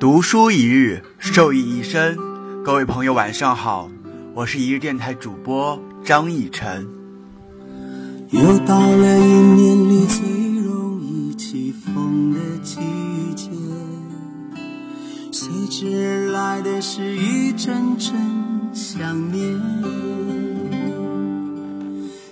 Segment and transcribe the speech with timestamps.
[0.00, 2.16] 读书一日，受益一生。
[2.64, 3.90] 各位朋友，晚上好，
[4.32, 6.88] 我是一日电台主播张逸晨。
[8.30, 10.26] 又到了一年里最
[10.64, 12.80] 容易起风的季
[13.36, 13.50] 节，
[15.30, 18.16] 随之而来的是一阵阵
[18.72, 19.60] 想念，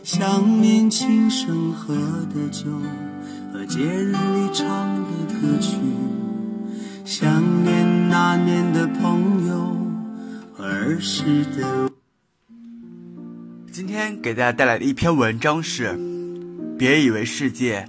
[0.03, 1.95] 想念轻声喝
[2.35, 2.64] 的酒
[3.53, 4.64] 和节日里唱
[5.05, 5.77] 的歌曲。
[7.09, 9.75] 想念那年的朋友
[10.59, 11.91] 儿时的。
[13.73, 15.98] 今天给大家带来的一篇文章是：
[16.79, 17.89] 别以为世界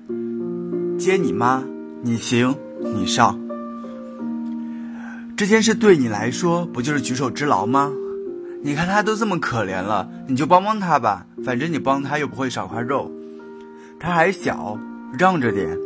[0.98, 1.62] 接你妈，
[2.02, 3.38] 你行你上。
[5.36, 7.92] 这件事对你来说不就是举手之劳吗？
[8.64, 13.12] 你看他都这么可怜了，你就帮帮他吧，反正你帮他又不会少块肉。
[14.00, 14.80] 他还小，
[15.20, 15.78] 让着点。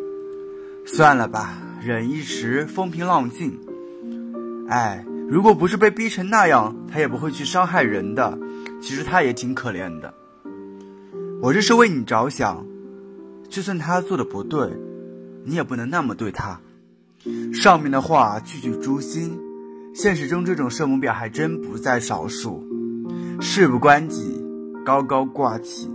[0.86, 1.58] 算了吧。
[1.86, 3.60] 忍一时，风平浪静。
[4.70, 8.40] 哎，如果不是被逼成那样，他也不会去伤害人的。
[8.82, 10.14] 其实他也挺可怜的。
[11.42, 12.66] 我这是为你着想，
[13.50, 14.70] 就算他做的不对，
[15.44, 16.62] 你也不能那么对他。
[17.54, 19.38] 上面的话句句诛心，
[19.94, 22.66] 现实中这种圣母婊还真不在少数。
[23.42, 24.42] 事不关己，
[24.86, 25.90] 高高挂起，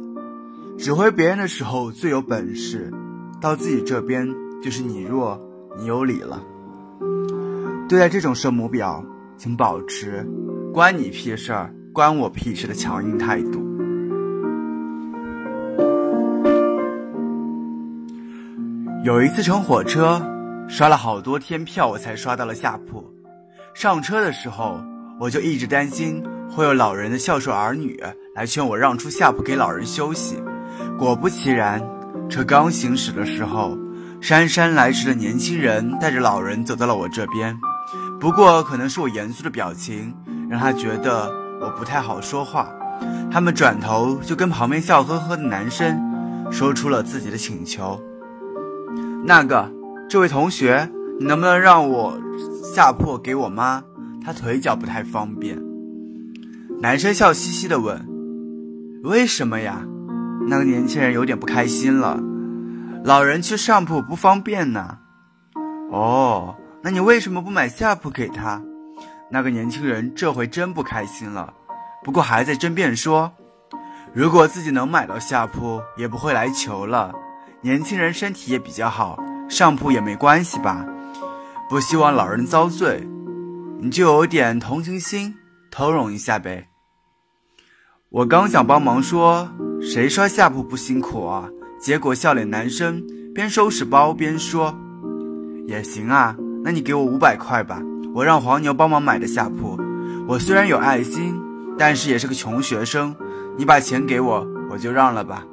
[0.77, 2.93] 指挥别人的时候最有本事，
[3.41, 5.47] 到自己这边就是你弱。
[5.79, 6.43] 你有理了。
[7.89, 9.03] 对待这种圣母婊，
[9.37, 10.27] 请保持
[10.75, 13.65] “关你屁事儿，关我屁事”的强硬态度。
[19.05, 20.21] 有一次乘火车，
[20.69, 23.03] 刷了好多天票，我才刷到了下铺。
[23.73, 24.79] 上车的时候，
[25.21, 27.99] 我就一直担心会有老人的孝顺儿女
[28.35, 30.37] 来劝我让出下铺给老人休息。
[30.99, 31.81] 果不其然，
[32.29, 33.79] 车刚行驶的时候。
[34.21, 37.57] 姗姗来迟的年轻人带着老人走到了我这边，
[38.21, 40.15] 不过可能是我严肃的表情
[40.51, 41.31] 让他觉得
[41.61, 42.69] 我不太好说话。
[43.31, 45.97] 他们转头就跟旁边笑呵呵的男生
[46.51, 48.01] 说出了自己的请求
[49.25, 49.71] ：“那个，
[50.11, 52.19] 这位同学，你能不能让我
[52.75, 53.83] 下铺给我妈？
[54.23, 55.59] 她腿脚不太方便。”
[56.83, 58.07] 男生笑嘻嘻的问
[59.05, 59.87] ：“为什么呀？”
[60.49, 62.21] 那个年轻人有点不开心了。
[63.05, 64.99] 老人去上铺不方便呢。
[65.91, 68.63] 哦，那你为什么不买下铺给他？
[69.31, 71.53] 那个年轻人这回真不开心了，
[72.03, 73.33] 不过还在争辩说，
[74.13, 77.13] 如果自己能买到下铺，也不会来求了。
[77.61, 80.87] 年轻人身体也比较好，上铺也没关系吧？
[81.69, 83.07] 不希望老人遭罪，
[83.81, 85.35] 你就有点同情心，
[85.71, 86.69] 通融一下呗。
[88.11, 89.51] 我刚想帮忙说，
[89.83, 91.51] 谁说下铺不辛苦啊？
[91.81, 94.77] 结果笑脸男生边收拾包边说
[95.69, 97.81] ：“也行啊，那你给我五百块吧，
[98.13, 99.79] 我让黄牛帮忙买的下铺。
[100.27, 101.41] 我虽然有爱心，
[101.79, 103.15] 但是也是个穷学生，
[103.57, 105.45] 你把钱给我，我就让了吧。”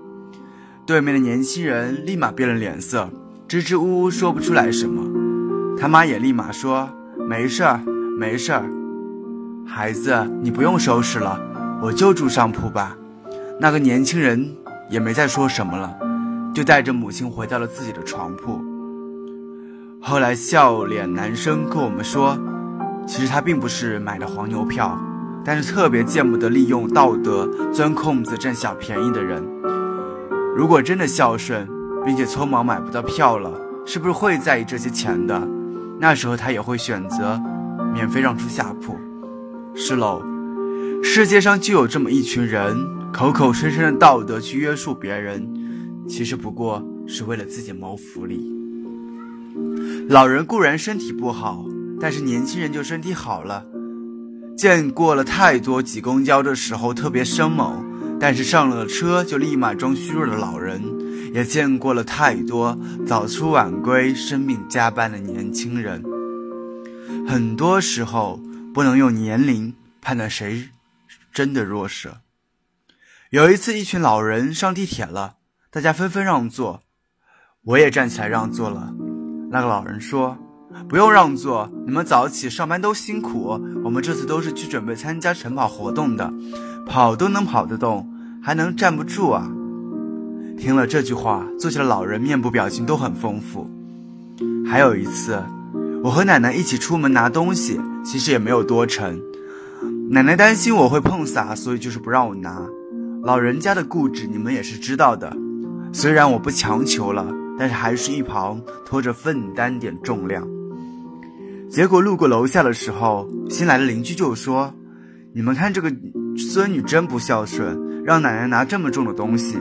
[0.86, 3.10] 对面的年轻人立马变了脸色，
[3.48, 5.04] 支支吾吾说不出来什么。
[5.78, 6.90] 他妈也立马说
[7.30, 7.82] ：“没事儿，
[8.20, 8.66] 没事儿，
[9.68, 11.40] 孩子你不用收拾了，
[11.82, 12.98] 我就住上铺吧。”
[13.62, 14.56] 那个年轻人
[14.90, 15.98] 也没再说什么了。
[16.56, 18.64] 就带着母亲回到了自己的床铺。
[20.00, 22.38] 后来，笑脸男生跟我们说，
[23.06, 24.98] 其实他并不是买的黄牛票，
[25.44, 29.44] 但是特别见不得利用道德钻空子占小便宜的人。
[30.56, 31.68] 如果真的孝顺，
[32.06, 33.52] 并且匆忙买不到票了，
[33.86, 35.46] 是不是会在意这些钱的？
[36.00, 37.38] 那时候他也会选择
[37.94, 38.98] 免费让出下铺。
[39.76, 40.24] 是喽，
[41.04, 42.78] 世界上就有这么一群人，
[43.12, 45.65] 口口声声的道德去约束别人。
[46.08, 48.54] 其实不过是为了自己谋福利。
[50.08, 51.66] 老人固然身体不好，
[52.00, 53.66] 但是年轻人就身体好了。
[54.58, 57.84] 见过了太多挤公交的时候特别生猛，
[58.20, 60.82] 但是上了车就立马装虚弱的老人，
[61.34, 66.04] 也见过了太多早出晚归、生病加班的年轻人。
[67.28, 68.40] 很多时候
[68.74, 70.70] 不能用年龄判断谁
[71.34, 72.12] 真的弱势。
[73.32, 75.38] 有一次，一群老人上地铁了。
[75.76, 76.80] 大家纷纷让座，
[77.66, 78.94] 我也站起来让座了。
[79.52, 80.38] 那个老人说
[80.88, 83.60] ：“不用让座，你们早起上班都辛苦。
[83.84, 86.32] 我们这次都是去准备参加晨跑活动的，
[86.88, 88.10] 跑都能跑得动，
[88.42, 89.52] 还能站不住啊！”
[90.58, 93.70] 听了这句话，坐下的老人面部表情都很丰富。
[94.66, 95.44] 还有一次，
[96.02, 99.22] 我和奶奶一起出门拿东西，其实也没有多沉。
[100.10, 102.66] 奶奶担心我会碰洒，所以就是不让我拿。
[103.24, 105.36] 老人家的固执，你们也是知道的。
[105.98, 107.26] 虽然我不强求了，
[107.58, 110.46] 但是还是一旁拖着分担点重量。
[111.70, 114.74] 结果路过楼下的时候，新来的邻居就说
[115.34, 115.90] ：“你们看这个
[116.38, 119.58] 孙女真不孝顺，让奶奶拿这么重的东西。”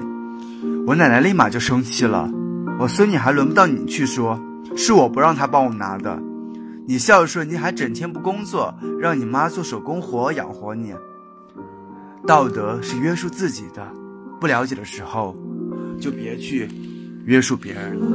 [0.89, 2.29] 我奶奶立马就生气了
[2.81, 4.37] ：“我孙女还轮不到你去说，
[4.77, 6.21] 是我不让她帮我拿的。
[6.89, 10.93] 你孝顺，你还整天不工作，让你妈做手工活养活你。
[12.27, 13.87] 道德是约束自己的，
[14.41, 15.37] 不了解的时候，
[16.00, 16.69] 就别去
[17.25, 18.06] 约束别人了。”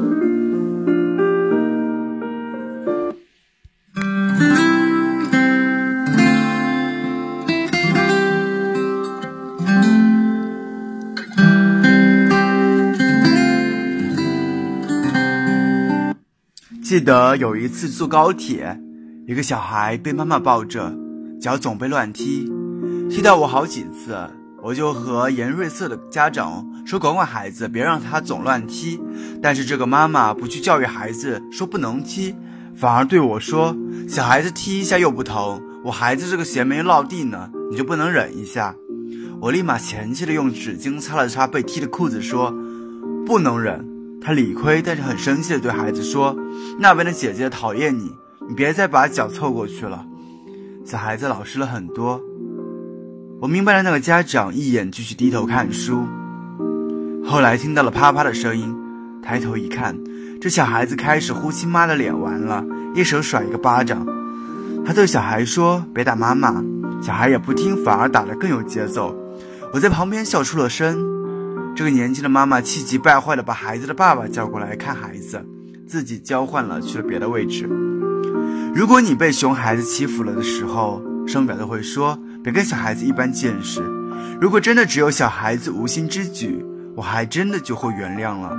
[16.81, 18.79] 记得有一次坐高铁，
[19.27, 20.91] 一个小孩被妈妈抱着，
[21.39, 22.51] 脚总被乱踢，
[23.11, 24.17] 踢到我好几次，
[24.61, 28.99] 我就和颜瑞色的家长说管管孩子，别让他总乱踢。
[29.41, 32.35] 但是这个妈妈不去教育孩子，说不能踢，
[32.75, 33.75] 反而对我说
[34.07, 38.75] ：“小孩子踢一下又不疼，我孩子这个鞋没落地呢，你就不能忍一下？”
[39.41, 42.53] 我立马嫌弃的用纸巾擦了擦被踢的裤子，说
[43.25, 43.87] ：“不能忍。”
[44.21, 46.35] 他理亏，但是很生气的对孩子说
[46.77, 48.11] ：“那边的姐姐讨厌你，
[48.49, 50.05] 你别再把脚凑过去了。”
[50.83, 52.21] 小孩子老实了很多。
[53.41, 56.05] 我明白了那个家长一眼继续低头看书。
[57.25, 58.75] 后来听到了啪啪的声音，
[59.23, 59.97] 抬头一看，
[60.41, 64.05] 这小孩子开始呼亲妈的脸完了，一手甩一个巴掌。
[64.85, 66.61] 他对小孩说：“别打妈妈。”
[67.01, 69.15] 小孩也不听，反而打得更有节奏。
[69.73, 70.99] 我在旁边笑出了声。
[71.73, 75.45] 这个年轻的妈妈气急败坏地把孩子的爸爸叫过来看孩子，
[75.87, 77.69] 自己交换了去了别的位置。
[78.75, 83.81] 如果你被熊孩子欺负了的时候，生表都会说别跟小孩子一般见识。
[84.39, 86.65] 如果真的只有小孩子无心之举，
[86.95, 88.57] 我还真的就会原谅了。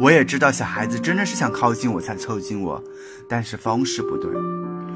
[0.00, 2.82] 我也知道小孩子真的是想靠近我才凑近我，
[3.28, 4.30] 但是方式不对。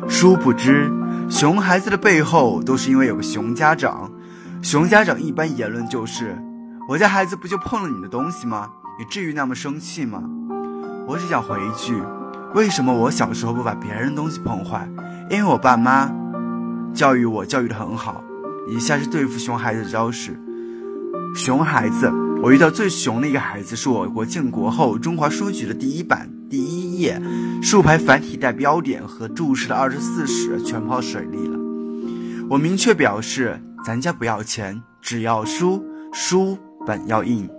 [0.08, 0.90] 殊不知，
[1.30, 4.10] 熊孩子的背后都是因为有个熊家长。
[4.62, 6.36] 熊家长一般言论就是。
[6.88, 8.70] 我家孩子不就碰了你的东西吗？
[8.98, 10.22] 你至于那么生气吗？
[11.08, 12.00] 我只想回一句：
[12.54, 14.88] 为什么我小时候不把别人东西碰坏？
[15.28, 16.08] 因为我爸妈
[16.94, 18.22] 教育我教育的很好。
[18.68, 20.38] 以下是对付熊孩子的招式：
[21.34, 22.10] 熊孩子，
[22.42, 27.20] 我遇到最熊的一个孩子是我国建国后中华书局的第一版第一页，
[27.62, 31.58] 竖排繁体带标点和注释的二十四史全泡水里了。
[32.50, 36.58] 我明确表示，咱家不要钱，只要书书。
[36.86, 37.50] 本要印，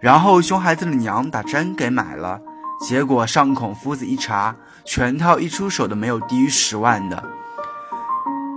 [0.00, 2.40] 然后熊孩子的娘打针给买了，
[2.86, 4.54] 结果上孔夫子一查，
[4.84, 7.20] 全套一出手的没有低于十万的。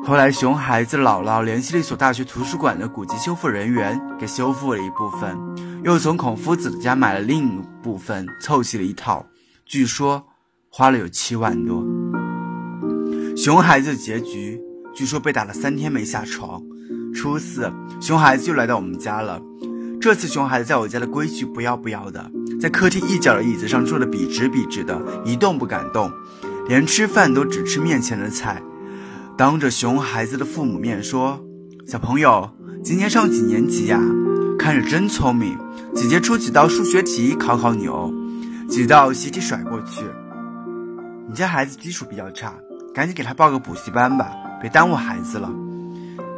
[0.03, 5.37] 后来熊孩子姥姥联系了一所大学图书馆的古籍修复人员，给修复了一部分，
[5.83, 9.25] 又从孔夫子的家买了另一部分，凑齐了一套，
[9.63, 10.25] 据说
[10.69, 11.85] 花了有七万多。
[13.37, 14.59] 熊孩子的结局，
[14.93, 16.61] 据说被打了三天没下床。
[17.13, 17.71] 初四，
[18.01, 19.39] 熊孩子又来到我们家了。
[20.01, 26.11] 这次熊孩子在我家的规矩不要不要的，在客厅一角的椅子上坐得笔直笔直的，一动不敢动，
[26.67, 28.61] 连吃饭都只吃面前的菜。
[29.37, 31.39] 当着熊孩子的父母面说
[31.87, 32.49] ：“小朋友，
[32.83, 33.99] 今年上几年级呀？
[34.59, 35.57] 看着真聪明。
[35.95, 38.11] 姐姐出几道数学题考考你哦。”
[38.69, 40.05] 几道习题甩过去。
[41.27, 42.53] 你家孩子基础比较差，
[42.93, 45.51] 赶紧给他报个补习班吧，别耽误孩子了。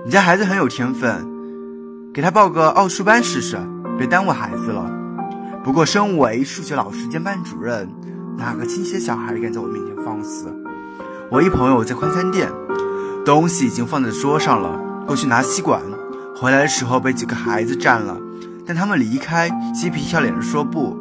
[0.05, 1.27] 你家孩子很有天分。
[2.13, 3.57] 给他报个奥数班试试，
[3.97, 4.89] 别耽误孩子了。
[5.63, 7.89] 不过，身为数学老师兼班主任，
[8.37, 10.53] 哪个亲戚小孩敢在我面前放肆？
[11.31, 12.51] 我一朋友在快餐店，
[13.25, 14.77] 东西已经放在桌上了，
[15.07, 15.81] 过去拿吸管，
[16.35, 18.17] 回来的时候被几个孩子占了，
[18.65, 20.97] 但他们离开，嬉皮笑脸的说不。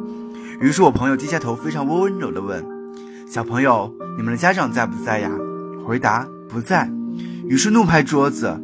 [0.61, 2.65] 于是我朋友低下头，非常温柔的问
[3.27, 5.29] ：“小朋友，你们的家长在不在呀？”
[5.85, 6.89] 回答：“不在。”
[7.49, 8.57] 于是怒拍桌子：“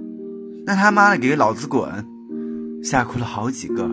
[0.65, 2.05] 那他妈的给老子滚！”
[2.81, 3.89] 吓哭了好几个。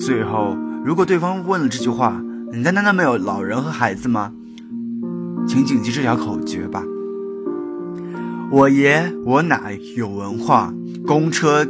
[0.00, 2.20] 最后，如果对方问了这句话
[2.52, 4.32] ：“你家难道没有老人和孩子吗？”
[5.46, 6.82] 请谨记这条口诀吧。
[8.52, 10.74] 我爷我奶有文化，
[11.06, 11.64] 公车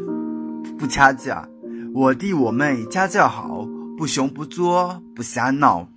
[0.79, 1.47] 不掐架；
[1.93, 3.69] 我弟我妹家教好，
[3.99, 5.89] 不熊不作不瞎闹；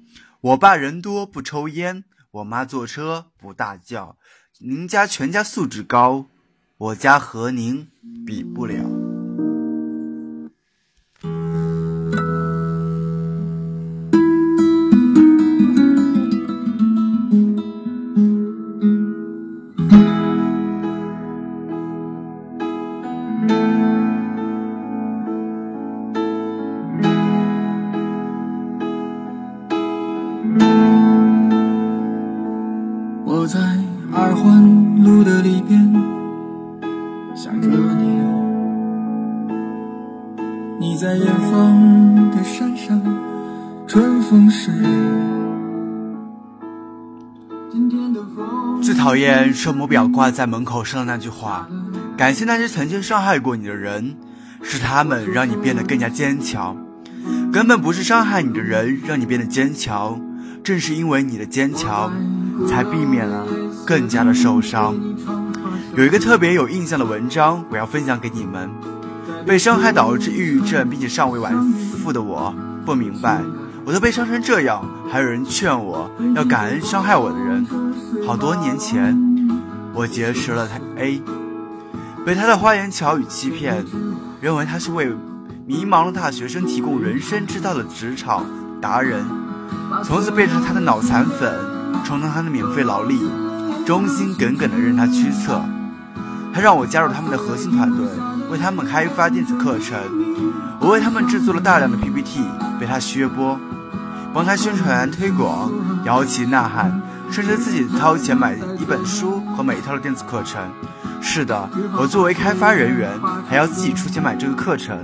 [0.42, 4.18] 我爸人多不抽烟，我妈坐车不大叫。
[4.60, 6.25] 您家全家素质高，
[6.78, 7.88] 我家和您
[8.25, 9.03] 比不了。
[49.04, 51.68] 讨厌圣母婊挂在门口上的那句话
[52.16, 54.16] ：“感谢那些曾经伤害过你的人，
[54.62, 56.78] 是他们让你变得更加坚强。”
[57.52, 60.22] 根本不是伤害你的人让你变得坚强，
[60.64, 62.14] 正是因为你的坚强，
[62.66, 63.46] 才避免了
[63.86, 64.96] 更加的受伤。
[65.98, 68.70] 有一个特别有印象的文章，我要分享给你们。
[69.46, 72.56] 被伤害导致抑郁症并且尚未完复的我，
[72.86, 73.42] 不明白，
[73.84, 74.82] 我都被伤成这样，
[75.13, 77.63] 还有人劝我要感恩伤害我的人。
[78.25, 79.15] 好多年前，
[79.93, 81.22] 我结识了他 A，
[82.25, 83.86] 被他的花言巧语欺骗，
[84.41, 85.15] 认为他是为。
[85.67, 88.43] 迷茫的大学生提供人生之道的职场
[88.82, 89.24] 达人，
[90.03, 91.53] 从此变成他的脑残粉，
[92.03, 93.29] 充当他的免费劳力，
[93.86, 95.62] 忠心耿耿的任他驱策。
[96.51, 98.05] 他让我加入他们的核心团队，
[98.50, 99.96] 为他们开发电子课程。
[100.82, 102.41] 我为他们制作了大量的 PPT，
[102.79, 103.58] 被他削播，
[104.34, 105.72] 帮他宣传推广，
[106.06, 110.60] 摇旗呐喊，甚至自己掏钱买一本书和每一套的电子课程。
[111.22, 113.12] 是的，我作为开发人员，
[113.48, 114.98] 还要自己出钱买这个课程。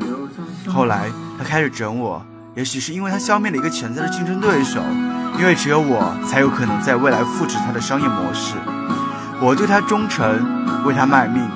[0.67, 4.81] 后来他开始整我，也许是因为他消灭了一个潜在的竞争对手，
[5.37, 8.55] 因为只有我才有可能在未来复制他的商业模式。
[9.39, 11.47] 我对他忠诚，为他卖命，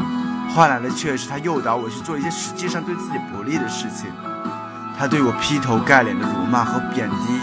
[0.56, 4.06] 换来的却是他诱导我去做一些实际上对自己不利的事情。
[4.98, 7.40] 他对我劈头盖脸的辱骂和贬低，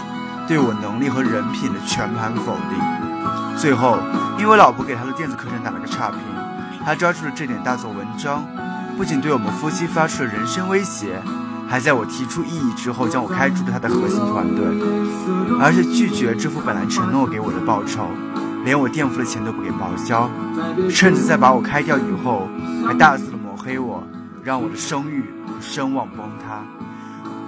[0.51, 3.57] 对我能力和人品的全盘否定。
[3.57, 3.97] 最后，
[4.37, 6.19] 因为老婆给他的电子课程打了个差评，
[6.83, 8.43] 他抓住了这点大做文章，
[8.97, 11.21] 不仅对我们夫妻发出了人身威胁。
[11.69, 14.65] 还在我提出异议之后，将我开除了他的核心团队，
[15.57, 18.09] 而且拒绝支付本来承诺给我的报酬，
[18.65, 20.29] 连我垫付的钱都不给报销，
[20.89, 22.49] 甚至在把我开掉以后，
[22.85, 24.03] 还大肆的抹黑我，
[24.43, 26.61] 让我的声誉和声望崩塌。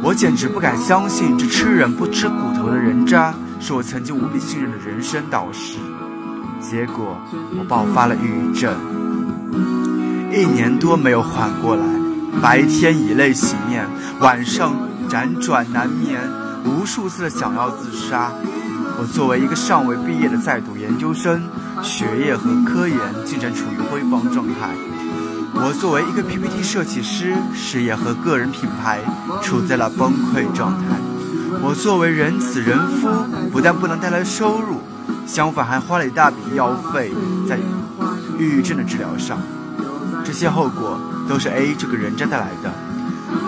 [0.03, 5.77] 我简直不敢相信，这吃人不吃骨头的人渣是我曾经无比信任的人生导师。
[6.59, 7.17] 结果
[7.57, 8.75] 我爆发了抑郁症，
[10.29, 11.85] 一年多没有缓过来。
[12.41, 13.87] 白天以泪洗面，
[14.19, 14.73] 晚上
[15.07, 16.19] 辗转难眠，
[16.65, 18.29] 无数次的想要自杀。
[18.99, 21.41] 我作为一个尚未毕业的在读研究生，
[21.81, 24.69] 学业和科研竟然处于辉煌状态。
[25.55, 28.99] 我作为一个 PPT 设计师，事业和个人品牌
[29.41, 30.97] 处在了崩溃状态。
[31.61, 33.07] 我作为人子人夫，
[33.51, 34.81] 不但不能带来收入，
[35.25, 37.13] 相反还花了一大笔医药费
[37.47, 39.37] 在抑郁症的治疗上。
[40.23, 40.99] 这些后果。
[41.25, 42.69] 都是 A 这个人渣带来的，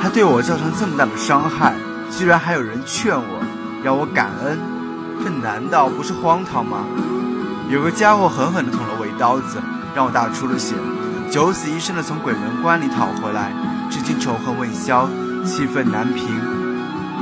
[0.02, 1.76] 他对我造成这么大的伤害，
[2.10, 3.44] 居然还有人劝我
[3.84, 4.58] 要我感恩，
[5.22, 6.86] 这难道不是荒唐吗？
[7.70, 9.58] 有个家伙狠狠地捅了我一刀子，
[9.94, 10.74] 让我大出了血，
[11.36, 13.51] 九死一生的从鬼门关里讨回来，
[13.92, 15.06] 至今仇恨未消，
[15.44, 16.25] 气愤难平。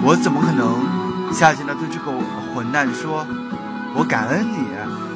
[0.03, 2.11] 我怎么可能下贱到对这个
[2.53, 3.25] 混蛋说，
[3.95, 4.67] 我感恩你，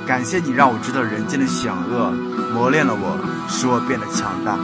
[0.07, 2.09] 感谢你让我知道人间的险恶，
[2.55, 4.57] 磨练了我，使我变得强大。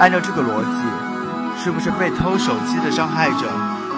[0.00, 3.44] 按照这个逻辑，是不是被偷手机的伤害者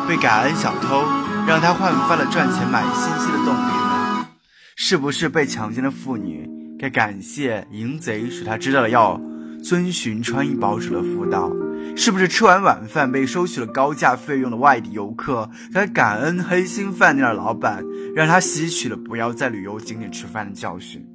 [0.09, 1.05] 被感恩小偷，
[1.47, 4.26] 让他焕发了赚钱买信息的动力呢？
[4.75, 9.21] 是不是被强奸的妇女该感谢淫贼，使他知道了要
[9.62, 11.50] 遵循穿衣保守的妇道？
[11.97, 17.83] 是不是吃完晚饭被收取了高价费用的外地游客该感恩黑心饭店的老板，
[18.14, 21.06] 让他吸取了不要在旅游景点吃饭的教训？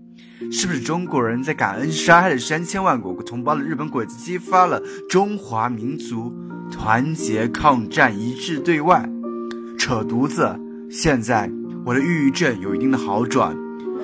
[0.51, 6.33] 是不是中国人在感恩杀害了三千万国同胞的日本鬼子，激发了中华民族
[6.71, 9.07] 团结抗战、一致对外？
[9.77, 10.59] 扯犊子！
[10.89, 11.49] 现在
[11.85, 13.55] 我的抑郁症有一定的好转，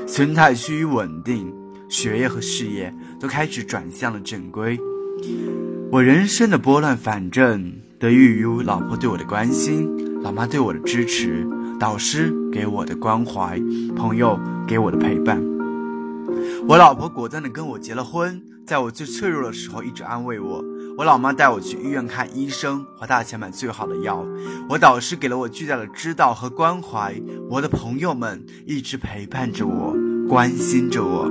[0.07, 1.53] 心态趋于稳定，
[1.89, 4.79] 学业和事业都开始转向了正规。
[5.91, 11.45] 我人生的拨乱反正得益于老婆对我的关心，老妈对我的支持，
[11.77, 13.61] 导师给我的关怀，
[13.97, 15.43] 朋友给我的陪伴。
[16.69, 20.63] 我老婆果断地跟我结了婚，在我最脆弱的时候一直安慰我。
[20.97, 24.25] 我老妈带我去医院看医生，花大钱买最好的药。
[24.67, 27.13] 我导师给了我巨大的知道和关怀。
[27.51, 29.93] 我的朋友们一直陪伴着我，
[30.27, 31.29] 关心着我。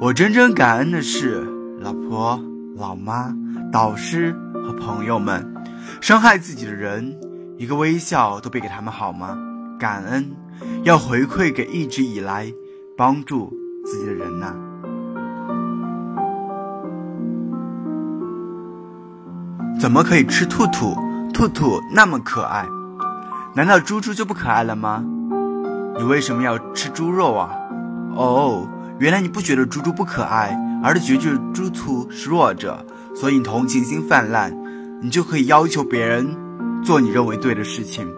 [0.00, 1.42] 我真正感恩的是
[1.80, 2.40] 老婆、
[2.76, 3.34] 老妈、
[3.72, 5.52] 导师和朋友们。
[6.00, 7.18] 伤害自己的人，
[7.58, 9.36] 一个微笑都别给他们好吗？
[9.80, 10.30] 感恩
[10.84, 12.52] 要回馈给一直以来
[12.96, 13.52] 帮助。
[13.84, 14.52] 自己的人呐，
[19.78, 20.96] 怎么可以吃兔兔？
[21.34, 22.66] 兔兔那么可爱，
[23.54, 25.04] 难道猪猪就不可爱了吗？
[25.98, 27.50] 你为什么要吃猪肉啊？
[28.14, 28.66] 哦，
[28.98, 34.56] 原来你不觉得猪猪不可爱，而是觉得猪兔是弱者，所以你同情心泛滥，
[35.02, 36.34] 你就可以要求别人
[36.82, 38.08] 做你认为对的事情。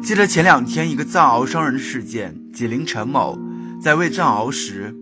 [0.00, 3.36] 记得前两天一个藏獒伤人事件，吉林陈某
[3.80, 4.94] 在喂藏獒时，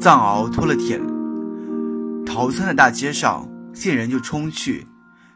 [0.00, 1.00] 藏獒脱了铁，
[2.26, 4.86] 逃窜在大街上，见人就冲去，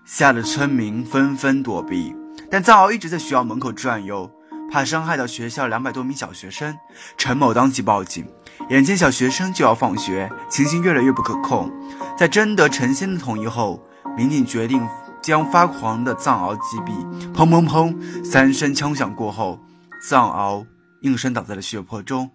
[0.04, 2.14] 吓得村民纷纷躲避。
[2.50, 4.30] 但藏獒一直在学校门口转悠，
[4.70, 6.76] 怕伤害到学校两百多名小学生。
[7.16, 8.26] 陈某当即报警，
[8.70, 11.72] 眼见小学生就要放学，情形越来越不可控，
[12.16, 13.82] 在征得陈先的同意后，
[14.16, 14.86] 民警决定。
[15.22, 16.92] 将发狂的藏獒击毙，
[17.32, 18.22] 砰砰砰！
[18.22, 19.58] 三声枪响过后，
[20.06, 20.66] 藏獒
[21.00, 22.30] 应声倒在了血泊中。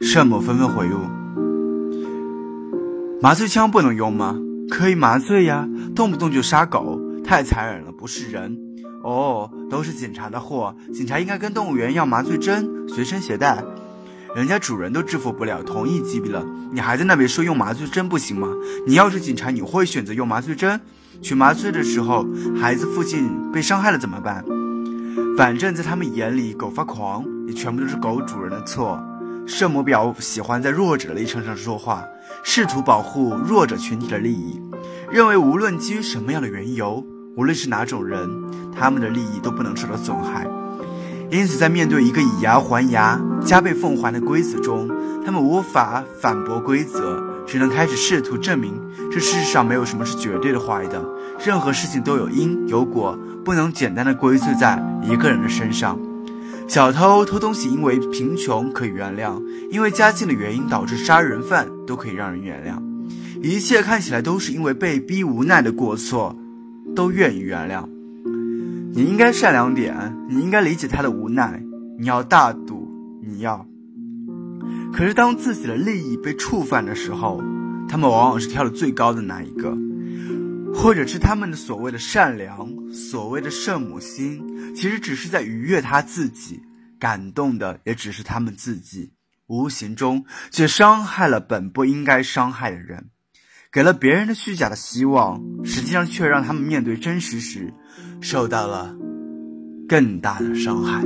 [0.00, 1.00] 盛某纷纷回路：
[3.20, 4.36] 麻醉枪不能用吗？
[4.70, 8.56] 可以麻醉呀，动不动就杀狗，太残忍了，不是人。
[9.02, 13.62] 哦，都是警察的货，警察应该跟动物园要麻醉针，随身携带。
[14.34, 18.48] 人家主人都制服不了，同意击毙了，你还在那边说用麻醉针不行吗？
[18.86, 20.80] 你要是警察，你会选择用麻醉针？
[21.22, 22.26] 取麻醉的时候，
[22.60, 24.44] 孩子父亲被伤害了怎么办？
[25.36, 29.00] 反正，在他们眼里，狗发狂也全部都是狗主人的错。
[29.46, 32.02] 圣母婊喜欢在弱者的立场上说话，
[32.42, 34.60] 试图保护弱者群体的利益，
[35.10, 37.04] 认为无论基于什么样的缘由，
[37.36, 38.28] 无论是哪种人，
[38.74, 40.46] 他们的利益都不能受到损害。
[41.30, 44.88] 因此，在面对一个以牙还牙、加倍奉还的规则中，
[45.24, 48.72] 他们无法反驳规则，只能开始试图证明
[49.12, 51.04] 这世上没有什么是绝对的坏的，
[51.44, 55.98] 任何事情都有因有果，不能简单的归罪在一个人的身上。
[56.66, 59.40] 小偷偷东西因为贫穷可以原谅，
[59.70, 62.82] 因为家境的原因导致杀人犯都可以让人原谅，
[63.42, 66.34] 一切看起来都是因为被逼无奈的过错，
[66.96, 67.86] 都愿意原谅。
[68.92, 71.62] 你应该善良点，你应该理解他的无奈，
[71.98, 72.88] 你要大度，
[73.22, 73.66] 你要。
[74.92, 77.42] 可是当自己的利益被触犯的时候，
[77.88, 79.76] 他们往往是跳得最高的那一个，
[80.74, 86.60] 或者是他们的所谓的善良，所谓的圣母心，其实只是在愉悦他自己，
[86.98, 89.12] 感动的也只是他们自己，
[89.46, 93.10] 无形中却伤害了本不应该伤害的人。
[93.72, 97.72] 给了别人的虚假的希望，实际上却让他们面对真实时，
[98.20, 98.94] 受到了
[99.88, 101.02] 更大的伤害。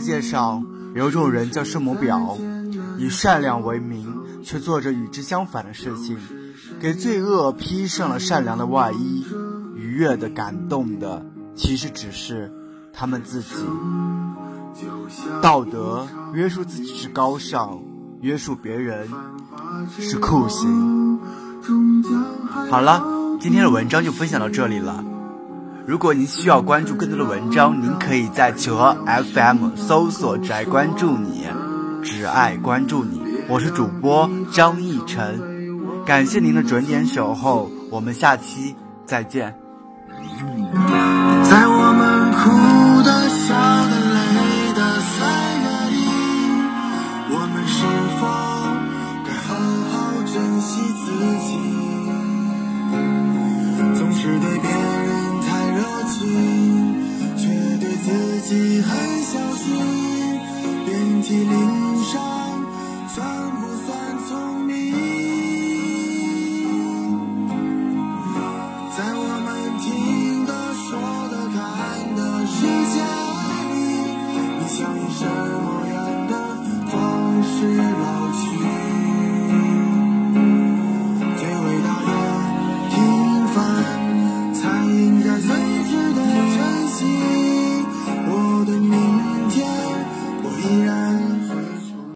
[0.00, 2.38] 世界上有种人叫圣母婊，
[2.96, 4.10] 以善良为名，
[4.42, 6.16] 却做着与之相反的事情，
[6.80, 9.26] 给罪恶披上了善良的外衣。
[9.76, 11.22] 愉悦的、感动的，
[11.54, 12.50] 其实只是
[12.94, 13.48] 他们自己。
[15.42, 17.78] 道德约束自己是高尚，
[18.22, 19.06] 约束别人
[19.98, 21.20] 是酷刑。
[22.70, 23.04] 好了，
[23.38, 25.04] 今天的文章就分享到这里了。
[25.86, 31.46] 如果您需要关注更多的文章，您可以在企鹅 FM 搜索“只爱关注你”，
[32.02, 33.20] 只爱关注你。
[33.48, 35.40] 我是主播张逸晨，
[36.06, 39.54] 感谢您的准点守候，我们下期再见。
[41.48, 42.79] 在我们哭